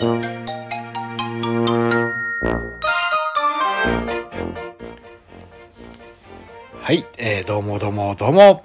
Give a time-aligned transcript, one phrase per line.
[0.00, 0.06] は
[6.92, 8.64] い、えー、どうもどうもどうも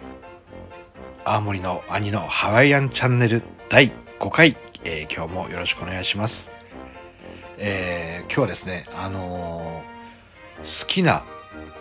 [1.25, 6.51] 青森の兄のハワイアンチャンネル第5回、えー、今日もよろしくお願いします。
[7.57, 11.23] えー、今日はですね、あのー、好きな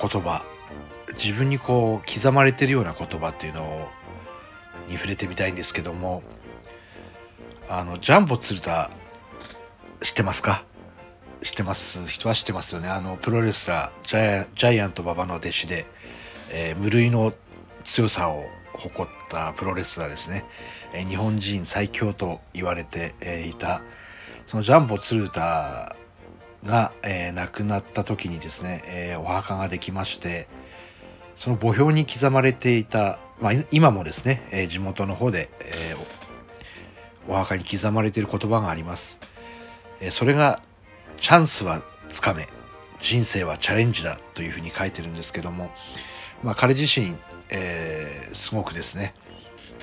[0.01, 0.47] 言葉、
[1.23, 3.91] 自分にこう刻まれてるような言葉っていうのを
[4.89, 6.23] に触れてみたいんですけども、
[7.69, 8.89] あの、ジャンボ鶴田
[10.03, 10.65] 知ってますか？
[11.43, 12.07] 知ってます。
[12.07, 12.89] 人は知ってますよね。
[12.89, 15.87] あの、プロレスラー、ジャイアント馬場の弟子で、
[16.51, 17.33] えー、無類の
[17.85, 18.45] 強さを
[18.75, 20.45] 誇ったプロレスラーですね、
[20.93, 23.83] えー、日本人最強と言われて、えー、いた
[24.47, 25.97] そのジャンボ鶴田
[26.65, 30.49] が、えー、亡くなった時にですね、えー、お墓ができまして
[31.37, 39.19] その墓標に刻まれていた、まあ、今もですね、えー、地元の方で、えー、お墓に刻まれている言葉があります、
[40.11, 40.61] それが
[41.19, 42.49] 「チャンスはつかめ
[42.99, 45.71] 人生はチャレンジだ」というふうに書いてるんですけども、
[46.43, 47.17] まあ、彼自身、
[47.51, 49.15] えー、すごくですね、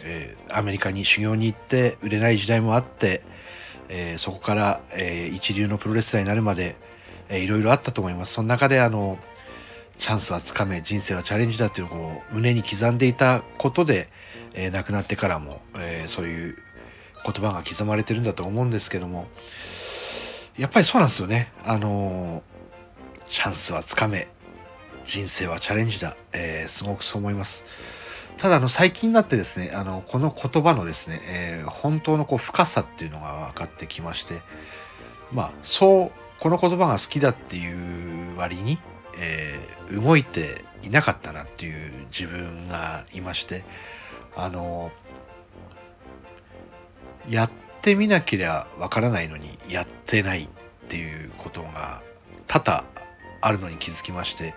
[0.04, 3.22] えー、アメリカに修行に行って売れない時代もあって、
[3.88, 6.76] えー、そこから、えー、一流のプロレスラーになるまで、
[7.30, 8.34] えー、いろいろあったと思います。
[8.34, 9.18] その中であの
[10.00, 14.08] チャンスはつかめ人生はチャレンジだっていうのを胸に刻んでいたことで、
[14.54, 16.58] えー、亡くなってからも、え、そういう
[17.26, 19.28] 言葉が刻まれてるんだと思うんですけども
[20.58, 21.52] やっぱりそうなんですよね。
[21.66, 22.44] あの
[23.30, 24.28] チャンスはつかめ
[25.06, 27.64] 人生はチャレンジだ、えー、すごくそう思います。
[28.38, 34.42] ただあの最近になってですね、あのこの言葉のですね、えー、本当のこう深さっていうのが分かってきまして、
[35.32, 38.80] まあそうこの言葉が好きだっていう割に、
[39.18, 43.66] えー、動いていなかったなっていう自分がいまして、
[44.38, 44.92] あの
[47.28, 50.48] やっってみなければわからないのにやってないっ
[50.90, 52.02] ていうことが
[52.48, 52.84] 多々
[53.40, 54.54] あるのに気づきまして、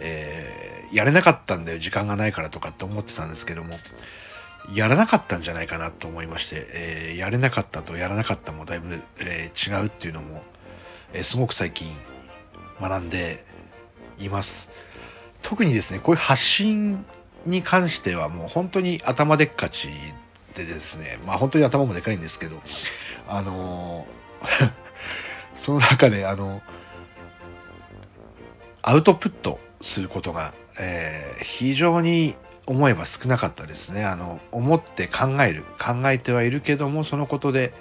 [0.00, 3.76] えー、やれなかったんだよ時間がないからとかって思ってたんですけども
[4.72, 10.42] やらなかったんじゃないかなと思いまして、えー、やれなかったとやらなかったもだいぶ、えー、違うっていうのも、
[11.12, 11.94] えすごく最近
[12.80, 13.44] 学んで
[14.18, 14.70] います。
[15.42, 17.04] 特にですねこういう発信
[17.44, 19.90] に関してはもう本当に頭でっかち
[20.54, 22.60] でですねまあ本当に頭もでかいんですけど
[23.28, 24.06] あの
[25.56, 26.62] その中であの
[28.82, 34.04] アウトプットすることが、えー、非常に思えば少なかったですね。
[34.04, 37.72] あの思って考える考えてはいるけどもそのことで、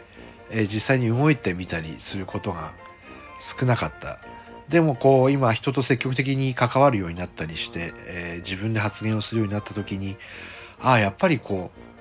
[0.50, 2.74] えー、実際に動いてみたりすることが
[3.42, 4.20] 少なかった。
[4.70, 10.16] でもこう今人と積極的に関わるようになったりして、えー、自分で発言をするようになった時に
[10.82, 11.93] ああやっぱりこう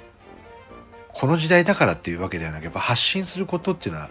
[1.15, 4.11] この時代だからっていうわけではなくやっぱ発信することっていうのは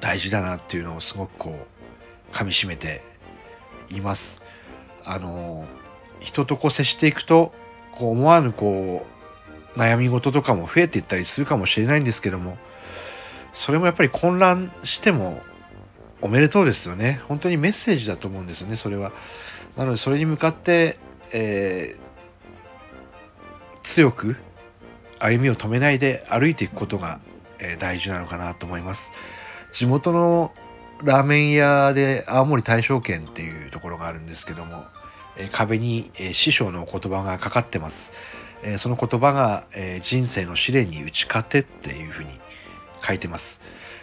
[0.00, 1.66] 大事だなっていうのをすごくこ
[2.30, 3.02] う噛みしめて
[3.88, 4.42] います。
[5.04, 5.66] あの
[6.20, 7.52] 人とこう接していくと
[7.92, 9.06] こう思わぬこ
[9.76, 12.56] う悩み事とかも増えていったりするかもしれないんですけども
[13.52, 15.42] それもやっぱり混乱しても
[16.22, 19.12] おめでとうですよね本当にメッセージだと思うんですよねそれは
[19.76, 20.98] なのでそれに向かって、
[21.32, 24.36] えー、強く
[25.24, 27.18] 歩みを止めないで歩いていくことが、
[27.58, 29.10] え、大事なのかなと思います
[29.72, 30.52] 地元の
[31.02, 34.84] ラーメン屋で青森大正軒っていうところがあるんですけども、
[35.36, 38.12] え壁に、え師匠の言葉がかかってます。
[38.62, 42.30] えその言葉が、え人生の試練に打ち勝てっていうふうに
[43.06, 43.60] 書いてます。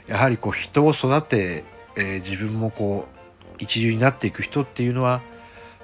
[0.07, 1.63] やはりこう人を育て、
[1.95, 5.21] え自分もこう一流になっていく人っていうのは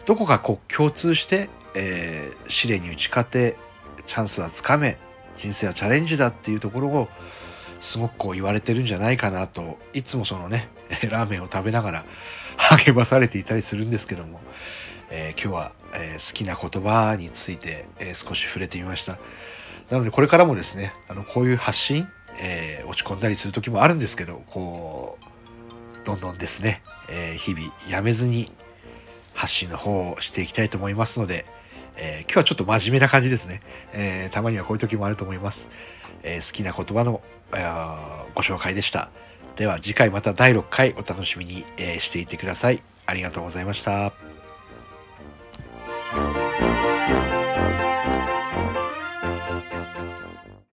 [0.05, 3.55] どこかこう共通して、え試練に打ち勝て
[4.07, 4.97] チャンスはつかめ
[5.37, 7.07] 人生はチャレンジだっていうところを
[7.81, 10.69] すごくこう言われてるんじゃないかなといつもそのね
[11.09, 12.05] ラーメンを食べながら
[12.57, 14.41] 励まされていたりするんですけども、
[15.09, 19.19] えー、今日は、えー、好きな言葉について、えー、少し触れてみました。
[19.91, 22.09] なのでこれからもですね、あのこういう発信、
[22.39, 28.51] え落ち込んだりする時もあるんですけど、こう、どんどんですね、え日々やめずに
[29.33, 31.45] 発信の方をしていきたいと思いますので、
[31.97, 33.61] え今日はちょっと真面目な感じですね、
[33.93, 35.69] えたまにはこういう時もあると思います。
[36.23, 37.21] え好きな言葉の
[38.35, 39.09] ご紹介でした。
[39.55, 42.81] では次回また第6回お楽しみに、えしていてください。
[43.05, 44.26] ありがとうございました。